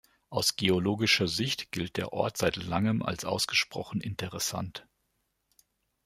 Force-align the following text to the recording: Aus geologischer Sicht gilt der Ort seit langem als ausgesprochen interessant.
Aus 0.31 0.55
geologischer 0.55 1.27
Sicht 1.27 1.71
gilt 1.71 1.95
der 1.95 2.11
Ort 2.11 2.35
seit 2.35 2.55
langem 2.55 3.03
als 3.03 3.23
ausgesprochen 3.23 4.01
interessant. 4.01 4.87